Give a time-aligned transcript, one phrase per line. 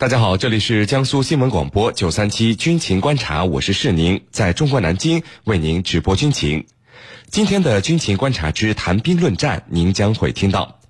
[0.00, 6.64] 大家好，这里是江苏新闻广播九三七军情观察，我是世宁，在中国南京为您直播军情。
[7.28, 10.80] 今天的军情观察之谈兵论战，您将会听到：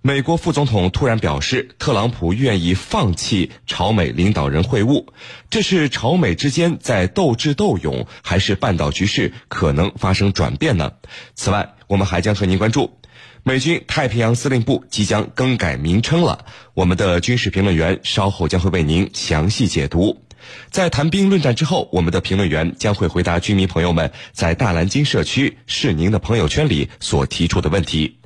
[0.00, 5.06] 美国副总统突然表示，特朗普愿意放弃朝美领导人会晤，
[5.50, 10.92] 这是朝美之间在斗智斗勇，还是半岛局势可能发生转变呢？
[11.34, 12.96] 此外，我们还将和您关注。
[13.44, 20.22] 美军太平洋司令部即将更改名称了，我们的军事评论员稍后将会为您详细解读。
[20.70, 28.20] 在谈兵论战之后，我们的评论员将会回答军迷朋友们在大蓝鲸社区是您的朋友圈里所提出的问题。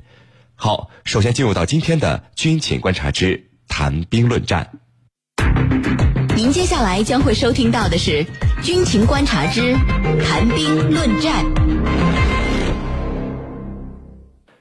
[0.53, 4.69] 好，首先进入到今天的军情观察之谈兵论战。
[6.35, 8.23] 您接下来将会收听到的是
[8.61, 9.73] 军情观察之
[10.23, 12.26] 谈兵论战。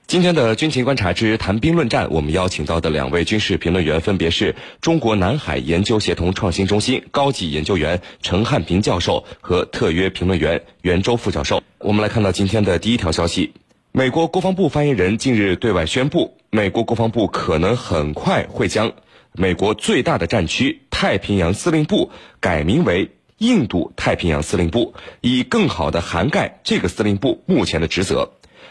[0.06, 11.60] 今天的军情观察之谈兵论战，我们邀请到的两位军事评论员分别是中国南海研究协同创新中心高级研究员陈汉平教授和特约评论员袁周副教授。
[11.79, 13.52] 我们来看到今天的第一条消息：
[13.90, 18.93] 美国国防部发言人近日对外宣布，美国国防部可能很快会将
[19.32, 28.30] 美国最大的战区太平洋司令部改名为印度太平洋司令部，以更好的涵盖这个司令部目前的职责。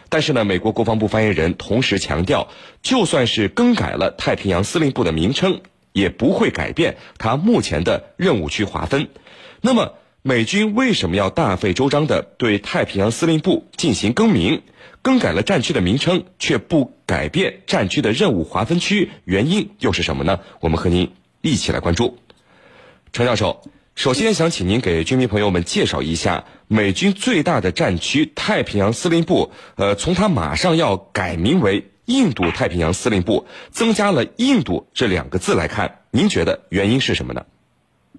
[0.10, 2.48] 但是呢，美国国防部发言人同时强调，
[2.82, 5.62] 就算是更改了太平洋司令部的名称，
[5.94, 9.10] 也不会改变它目前的任务区划分。
[9.62, 14.62] 那么，美军为什么要大费周章的对太平洋司令部进行更名？
[15.02, 20.40] 更改了战区的名称，却不改变战区的任务划分区，原因又是什么呢？
[20.62, 22.18] 我们和您一起来关注，
[23.14, 23.62] 程教授。
[23.96, 29.54] 首先，想请您给军迷朋友们介绍一下美军最大的战区太平洋司令部。
[29.78, 37.46] 呃，从它马上要改名为印度太平洋司令部，增加了“印度”这两个字来看，您觉得原因是什么呢？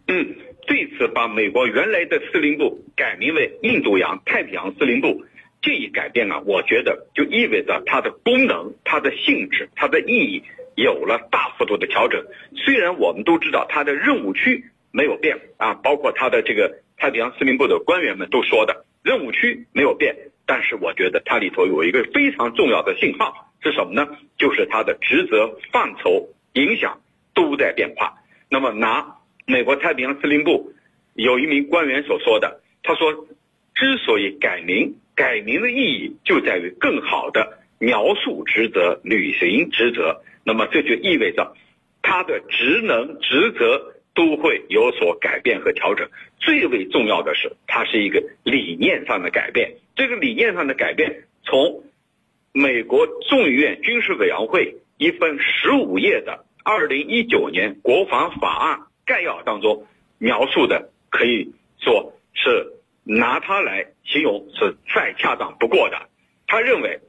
[0.08, 0.34] 嗯，
[0.66, 5.26] 这次把美国原来的司令部改名为印度洋太平洋司令部，
[5.60, 10.42] 这一改变啊，我觉得就意味着它的功能、它的性质、它的意义
[10.74, 12.24] 有了大幅度的调整。
[12.56, 14.70] 虽然我们都知道它的任务区。
[14.96, 24.08] 没有变啊，包括他的这个太平洋司令部的官员们都说的，任务区没有变，但是我觉得它里头有一个非常重要的信号是什么呢？
[24.38, 27.02] 就是它的职责范畴、影响
[27.34, 28.14] 都在变化。
[28.48, 30.72] 那么拿美国太平洋司令部
[31.12, 33.26] 有一名官员所说的，他说，
[33.74, 40.22] 之所以改名，改名的意义就在于更好的描述职责、履行职责。
[40.42, 41.54] 那么这就意味着
[42.00, 43.92] 他的职能、职责。
[44.16, 46.08] 都会有所改变和调整。
[46.38, 49.76] 最为重要的是，它是一个理念上的改变。
[49.94, 51.84] 这个理念上的改变，从
[52.52, 59.86] 美国众议院军事委员会一份十五页的二零一九年国防法案概要当中
[60.18, 62.72] 描述的，可以说是
[63.04, 66.08] 拿它来形容是再恰当不过的。
[66.46, 67.00] 他认为，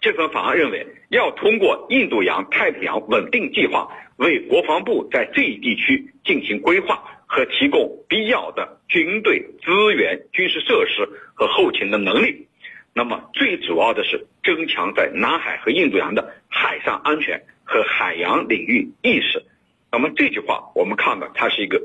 [0.00, 3.90] 这份法案认为要通过印度洋太平洋稳定计划。
[4.22, 12.46] 为国防部在这一地区进行规划和提供必要的军队资源、军事设施和后勤的能力。
[12.94, 19.44] 那么，最主要的是增强在南海和印度洋的海上安全和海洋领域意识。
[19.90, 21.82] 那么这句话，我们看到它是一个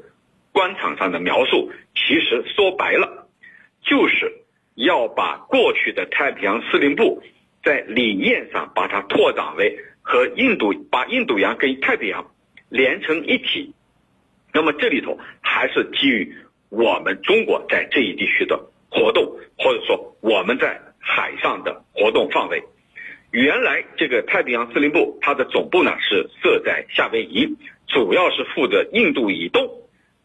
[0.51, 3.27] 官场上的描述，其实说白了，
[3.83, 4.43] 就是
[4.75, 7.23] 要把过去的太平洋司令部
[7.63, 9.79] 在理念上把它拓展为。
[10.09, 12.31] 和印度把印度洋跟太平洋
[12.69, 13.73] 连成一体，
[14.53, 16.33] 那么这里头还是基于
[16.69, 22.63] 我们中国在这一地区的活动，或者说我们在海上的活动范围。
[23.31, 27.57] 原来这个太平洋司令部它的总部呢是设在夏威夷，
[27.87, 29.69] 主要是负责印度以东、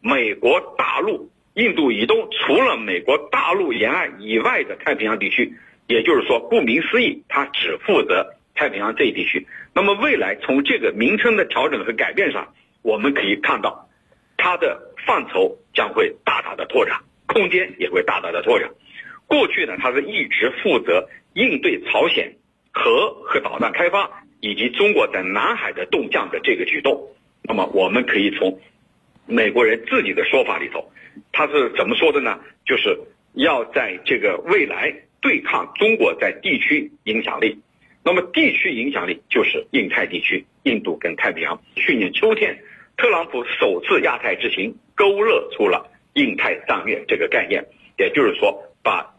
[0.00, 5.54] 美国大陆、印度以东除了美国大陆沿岸以外的太平洋地区。
[5.88, 8.36] 也就是说，顾名思义，它只负责。
[8.54, 13.88] 太平洋这一地区，那么未来从这个名称的调整和改变上，我们可以看到，
[14.36, 18.70] 它的范畴将会大大的拓展，空间也会大大的拓展。
[19.26, 22.36] 过去呢，它是一直负责应对朝鲜
[22.70, 27.08] 核和导弹开发以及中国在南海的动向的这个举动。
[27.42, 28.60] 那么我们可以从
[29.26, 30.92] 美国人自己的说法里头，
[31.32, 32.38] 他是怎么说的呢？
[32.66, 32.98] 就是
[33.32, 37.60] 要在这个未来对抗中国在地区影响力。
[38.04, 41.62] 那么地区影响力就是印太地区，印度跟太平洋。
[41.76, 42.58] 去年秋天，
[42.96, 47.64] 特朗普首次亚太之行勾勒出了印太战略这个概念，
[47.96, 49.14] 也就是说，把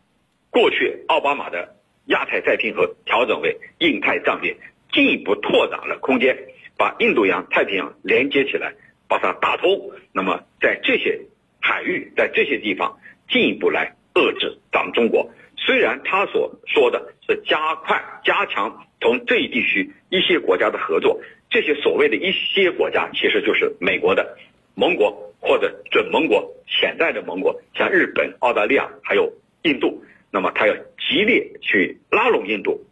[0.50, 1.76] 过去奥巴马的
[2.08, 4.58] 亚太再平衡调整为印太战略，
[4.92, 6.38] 进一步拓展了空间，
[6.78, 8.74] 把印度洋、太平洋连接起来，
[9.08, 9.92] 把它打通。
[10.12, 11.22] 那么在这些
[11.62, 15.32] 海域，在这些地方进一步来遏制咱们中国。
[15.66, 24.38] 虽然他所说的是加快、加强同这一地区一些国家的合作，这些所谓的一些国家其实就是美国的
[24.76, 29.32] 盟国或者准盟国、潜在的盟国，像日本、澳大利亚还有
[29.62, 30.04] 印度。
[30.32, 32.84] 那么他要极力去拉拢印度，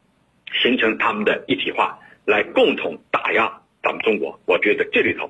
[0.61, 4.39] 形成他们的一体化，来共同打压咱们中国。
[4.45, 5.29] 我觉得这里头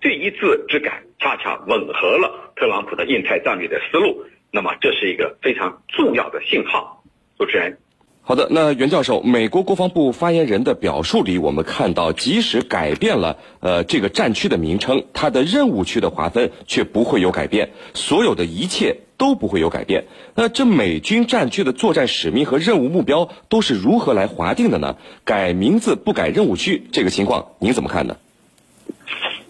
[0.00, 4.26] 这一字之改，恰恰吻合了特朗普的印太战略的思路。
[4.54, 7.02] 那么这是一个非常重要的信号，
[7.38, 7.78] 主持人。
[8.20, 20.04] 好的，那袁教授，美国国防部发言人的表述里，我们看到，即使改变了呃这个战区的名称，它的任务区的划分却不会有改变，所有的一切都不会有改变。
[20.36, 24.96] 那这美军战区的作战使命和任务目标都是如何来划定的呢？
[25.24, 28.18] 改名字不改任务区，这个情况您怎么看呢？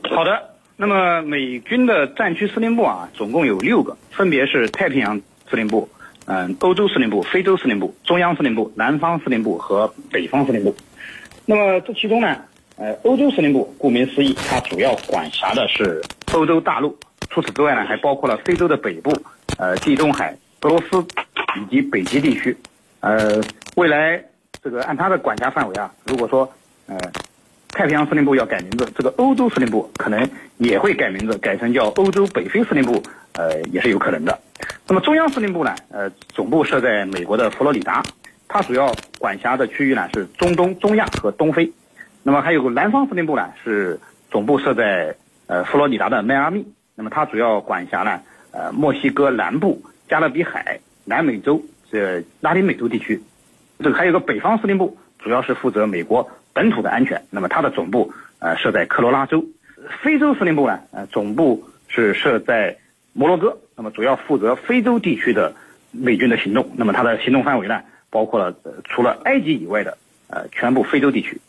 [0.09, 0.52] 好的。
[0.83, 5.17] 那么美军的战区司令部啊，总共有六个，分别是太平洋
[5.49, 5.89] 司令部、
[6.25, 10.75] 嗯，欧洲司令部、非洲司令部、中央司令部、南方司令部和北方司令部。
[11.47, 12.37] 那么这其中呢，
[12.75, 16.03] 呃，欧洲司令部顾名思义，它主要管辖的是
[16.33, 16.99] 欧洲大陆。
[17.31, 19.17] 除此之外呢，还包括了非洲的北部、
[19.59, 21.07] 呃，地中海、俄罗斯
[21.61, 22.57] 以及北极地区。
[22.99, 23.41] 呃，
[23.77, 24.21] 未来
[24.61, 26.53] 这个按它的管辖范围啊，如果说
[26.89, 26.99] 呃。
[27.73, 30.29] 太平洋司令部要改名字，这个欧洲司令部可能
[30.59, 33.03] 也会改名字，改成叫欧洲北非司令部，
[33.33, 34.39] 呃，也是有可能的。
[34.87, 38.03] 那么中央司令部呢，呃，总部设在美国的佛罗里达，
[38.47, 41.73] 它主要管辖的区域呢是中东、中亚和东非。
[42.23, 43.99] 那么还有个南方司令部呢，是
[44.31, 45.17] 总部设在
[45.47, 48.21] 呃佛罗里达的迈阿密，那么它主要管辖呢
[48.51, 53.23] 呃墨西哥南部、加勒比海、南美洲这拉丁美洲地区。
[53.79, 56.31] 这个还有个北方司令部，主要是负责美国。
[56.53, 59.45] 本土的安全，那么它的总部呃设在科罗拉州，
[60.03, 62.77] 非洲司令部呢呃总部是设在
[63.13, 65.55] 摩洛哥，那么主要负责非洲地区的
[65.91, 68.55] 美军的行动，那么它的行动范围呢包括了
[68.85, 69.97] 除了埃及以外的
[70.29, 71.41] 呃全部非洲地区，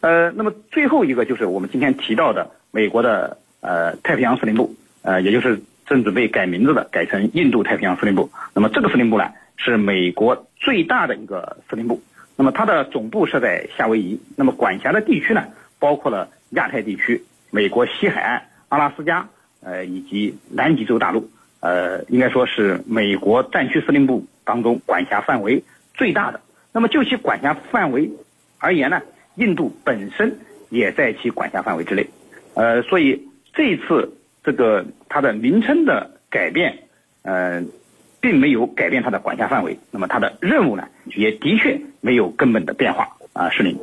[0.00, 12.00] 呃那么最后一个就是我们今天提到的美国的呃太平洋司令部，呃也就是正准备改名字的改成印度太平洋司令部，那么这个司令部呢是美国最大的一个司令部。
[12.36, 15.44] 那么它的总部设在夏威夷，那么管辖的地区呢，
[15.78, 19.28] 包括了亚太地区、美国西海岸、阿拉斯加，
[19.62, 21.30] 呃，以及南极洲大陆，
[21.60, 25.62] 呃，应该说是美国战区司令部当中管辖范围
[25.92, 26.40] 最大的。
[26.72, 28.10] 那么就其管辖范围
[28.58, 29.02] 而言呢，
[29.34, 30.38] 印度本身
[30.70, 32.08] 也在其管辖范围之内，
[32.54, 36.78] 呃，所以这一次这个它的名称的改变，
[37.22, 37.62] 呃。
[38.20, 43.76] 并没有改变它的管辖范围，那么它的任务呢，也的确没有根本的变化啊，是您，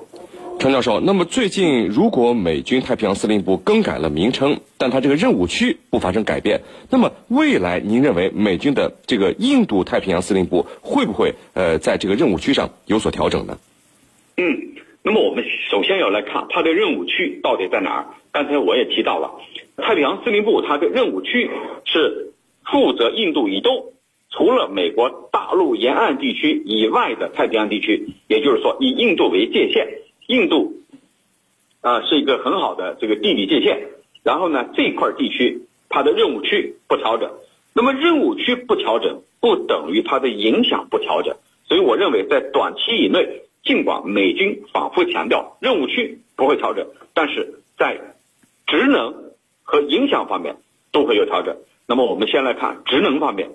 [0.60, 1.00] 陈教授。
[1.00, 13.57] 那么最近如果美军太平洋司令部更改了名称，但它这个任务区不发生改变，那么未来您认为美军的这个印度太平洋司令部会不会呃在这个任务区上有所调整呢？
[14.38, 14.44] 嗯，
[15.04, 18.06] 那么我们首先要来看它的任务区到底在哪儿。
[18.31, 19.31] 刚才我也提到了，
[19.78, 21.50] 太平洋司令部它的任务区
[21.86, 23.94] 是负责印度以东。
[24.38, 29.88] 除了美国大陆沿岸地区以外的太平洋地区，也就是说以印度为界限，
[30.28, 30.75] 印度
[31.81, 33.88] 啊是一个很好的这个地理界限。
[34.22, 37.32] 然后呢，这块地区它的任务区不调整，
[37.74, 41.36] 那么任务区不调整不等于它的影响不调整。
[41.67, 48.15] 所以我认为在短期以内，尽管美军反复强调任务区不会调整，但是在
[48.67, 49.32] 职能
[49.63, 50.58] 和影响方面
[50.91, 51.58] 都会有调整。
[51.88, 53.50] 那么我们先来看职能方面。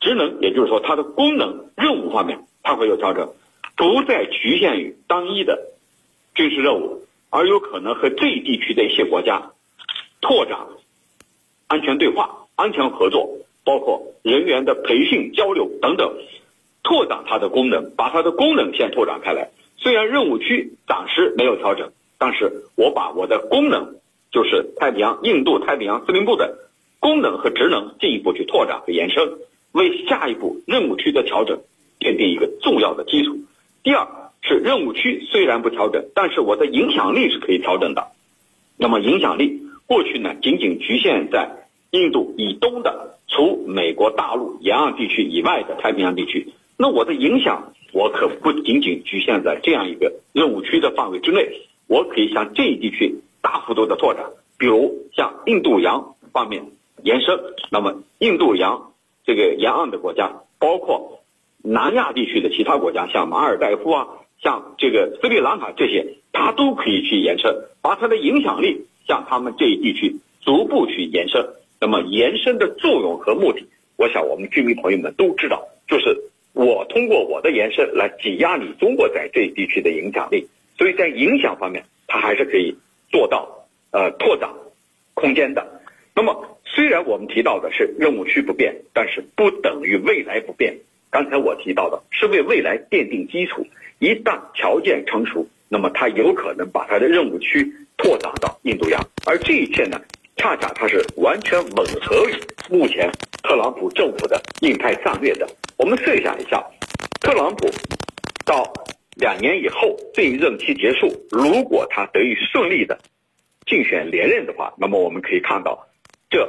[0.00, 3.32] 职能，也就是说它的功能、任务方面，它会有调整，
[3.76, 5.68] 不再局限于单一的
[6.34, 9.52] 军事任务，而有可能和这一地区的一些国家
[10.20, 10.58] 拓展
[11.68, 16.14] 安全对话、安全合作，包括人员的培训、交流等等，
[16.82, 19.50] 拓展它的功能，把它的功能先拓展开来。
[19.76, 23.96] 虽然任务区暂时没有调整，但是我把我的功能，
[24.32, 29.38] 就是太平洋、印度太平洋司令部的功能和职能进一步去拓展和延伸。
[29.72, 31.60] 为下一步任务区的调整
[31.98, 33.38] 奠定一个重要的基础。
[33.82, 34.06] 第二
[34.42, 38.08] 是任务区虽然不调整，但是我的影响力是可以调整的。
[38.76, 46.52] 那么影响力过去呢，仅仅局限在印度以东的，除美国大陆沿岸地区以外的太平洋地区。
[46.76, 54.24] 那我的影响，我可不仅仅局限在这样一个任务区的范围之内，我可以向这一地区大幅度的拓展，
[54.58, 56.64] 比如向印度洋方面
[57.02, 57.38] 延伸。
[57.70, 58.89] 那么印度洋。
[59.24, 61.22] 这个沿岸的国家，包括
[61.62, 64.08] 南亚地区的其他国家，像马尔代夫啊，
[64.42, 71.46] 像这个斯里兰卡这些，它都可以去延伸，把它的影响力向他们这一地区逐步去延伸。
[71.80, 80.48] 那么延伸的作用和目的，我想我们居民朋友们都知道，就是我通过我的延伸来挤压你中国在这一地区的影响力。
[80.78, 82.76] 所以在影响方面，它还是可以
[83.10, 84.50] 做到呃拓展
[85.14, 85.82] 空间的。
[86.14, 90.76] 那么虽然我们提到的是任务区不变，但是不等于未来不变。
[91.10, 93.66] 刚才我提到的是为未来奠定基础，
[93.98, 100.00] 一旦条件成熟，那么它有可能把它的任务区拓展到印度洋，而这一切呢，
[100.36, 102.34] 恰恰它是完全吻合于
[102.70, 103.10] 目前
[103.42, 105.48] 特朗普政府的印太战略的。
[105.76, 106.64] 我们设想一下，
[107.20, 107.68] 特朗普
[108.44, 108.72] 到。
[109.16, 112.98] 两年以后，这一任期结束，如果他得以顺利的
[113.66, 115.86] 竞选连任的话，那么我们可以看到，
[116.30, 116.48] 这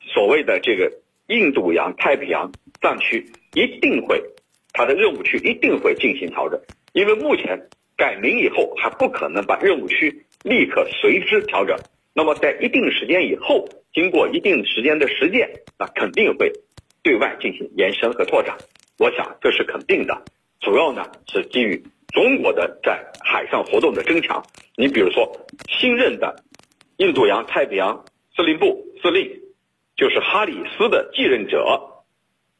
[0.00, 0.92] 所谓的这个
[1.26, 4.22] 印度洋太平洋战区一定会，
[4.72, 6.60] 它的任务区一定会进行调整，
[6.92, 11.76] 因为目前改名以后还不可能把任务区立刻随之调整，
[12.14, 16.52] 那么在一定时间以后，经过一定时间的实践，那肯定会
[17.02, 18.56] 对外进行延伸和拓展，
[18.98, 20.22] 我想这是肯定的，
[20.60, 21.82] 主要呢是基于。
[22.12, 24.42] 中国的在海上活动的增强，
[24.76, 25.30] 你比如说
[25.68, 26.44] 新任的
[26.96, 28.04] 印度洋太平洋
[28.36, 29.40] 司令部司令，
[29.96, 32.04] 就是哈里斯的继任者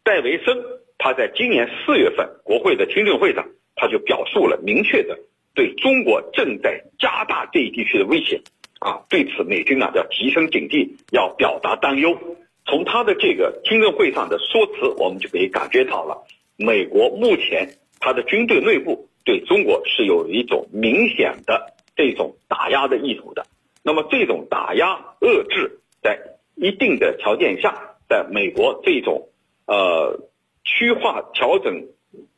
[0.02, 0.56] 戴维森，
[0.98, 5.18] 他在今年四月份国会的听证会上，他就表述了明确的
[5.54, 8.40] 对中国正在加大这一地区的威胁
[8.80, 12.18] 啊，对此美军呢要提升警惕，要表达担忧。
[12.64, 17.68] 从他的这个听证会上的说辞，我们就可以感觉到了，美国目前
[18.00, 19.08] 他的军队内部。
[19.26, 23.44] 对中国是有一种明显的这种打压的意图的，
[23.86, 26.18] 那么这种打压遏制，在
[26.56, 29.28] 一定的条件下，在美国这种
[29.64, 30.18] 呃
[30.64, 31.86] 区划调整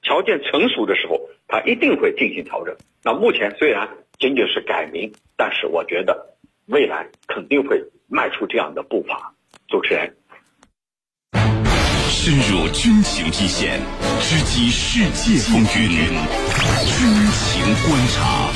[0.02, 2.76] 条件成熟的时候，它一定会进行调整。
[3.02, 3.88] 那目前虽然
[4.18, 6.36] 仅仅是改名，但是我觉得
[6.66, 9.32] 未来肯定会迈出这样的步伐。
[9.68, 10.14] 主持人。
[12.10, 13.80] 深入军情一线，
[14.20, 16.12] 直击世界风云，
[16.84, 16.98] 军
[17.32, 18.47] 情观察。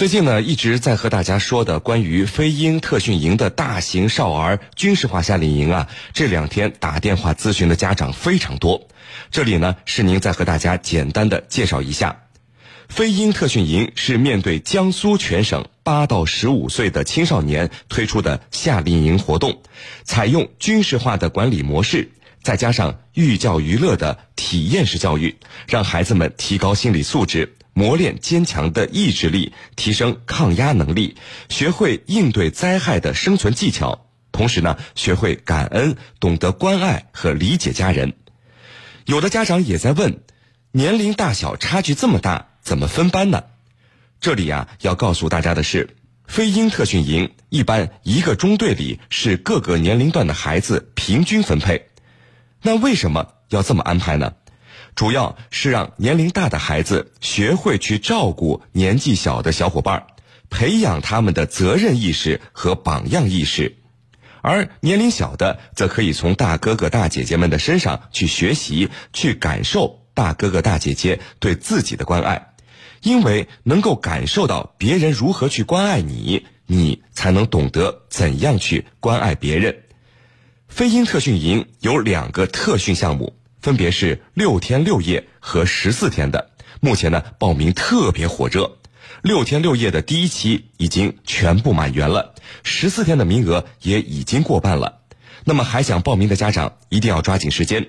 [0.00, 8.88] 最近呢，一直在和大家说的关于飞鹰特训营的大型少儿军事化夏令营啊，这两天打电话咨询的家长非常多。
[9.30, 12.22] 这里呢，是您再和大家简单的介绍一下。
[12.88, 19.60] 飞鹰特训营是面对江苏全省八到十五岁的青少年推出的夏令营活动，
[20.04, 22.10] 采用军事化的管理模式，
[22.42, 25.36] 再加上寓教于乐的体验式教育，
[25.68, 31.16] 让孩子们提高心理素质，磨练坚强的意志力，提升抗压能力，
[31.48, 38.14] 学会应对灾害的生存技巧，同时呢，学会感恩，懂得关爱和理解家人。
[39.06, 40.20] 有的家长也在问，
[40.72, 42.48] 年龄大小差距这么大。
[42.62, 43.44] 怎么分班呢？
[44.20, 45.96] 这里呀，要告诉大家的是，
[46.26, 51.88] 飞鹰特训营一般一个中队里是各个年龄段的孩子平均分配。
[52.60, 54.34] 那为什么要这么安排呢？
[54.94, 60.06] 主要是让年龄大的孩子学会去照顾年纪小的小伙伴，
[60.50, 63.76] 培养他们的责任意识和榜样意识，
[64.42, 72.48] 而年龄小的则可以从大哥哥大姐姐们的身上去学习，去感受大哥哥大姐姐对自己的关爱。
[73.02, 79.84] 因为能够感受到别人如何去关爱你，你才能懂得怎样去关爱别人。
[80.68, 86.50] 飞鹰特训营有两个特训项目，分别是六天六夜和十四天的。
[86.80, 88.78] 目前呢，报名特别火热。
[89.22, 95.00] 六天六夜的第一期已经全部满员了，十四天的名额也已经过半了。
[95.44, 97.88] 那么还想报名的家长一定要抓紧时间。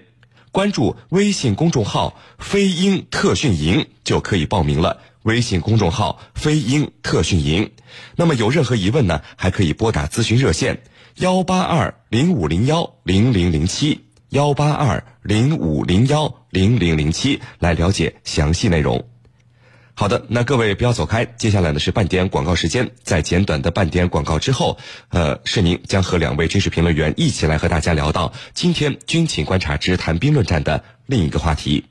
[0.51, 4.99] 关注微信公众号“飞鹰特训营”就可以报名了。
[5.23, 7.71] 微信公众号“飞鹰特训营”，
[8.17, 9.21] 那么有任何疑问呢？
[9.37, 10.83] 还可以拨打咨询热线
[11.15, 14.01] 幺八二零五零幺零零零七
[14.31, 19.05] 幺八二零五零幺零零零七来了解详细内容。
[19.93, 24.77] 好的，那各位不要走开，接下来呢是半点广告时间，在简短的半点广告之后，
[25.09, 31.90] 呃，是宁将和两位军事评论员一起来和大家聊到今天军情观察之谈兵论战的另一个话题。